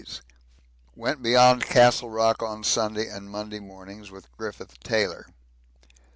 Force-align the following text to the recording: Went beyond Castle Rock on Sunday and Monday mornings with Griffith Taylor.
Went 0.95 1.21
beyond 1.21 1.63
Castle 1.67 2.09
Rock 2.09 2.41
on 2.41 2.63
Sunday 2.63 3.07
and 3.07 3.29
Monday 3.29 3.59
mornings 3.59 4.09
with 4.09 4.31
Griffith 4.35 4.79
Taylor. 4.79 5.27